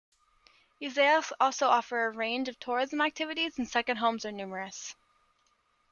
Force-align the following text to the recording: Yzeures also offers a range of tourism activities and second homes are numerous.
Yzeures 0.81 1.31
also 1.39 1.67
offers 1.67 2.15
a 2.15 2.17
range 2.17 2.49
of 2.49 2.57
tourism 2.59 3.01
activities 3.01 3.59
and 3.59 3.69
second 3.69 3.97
homes 3.97 4.25
are 4.25 4.31
numerous. 4.31 4.95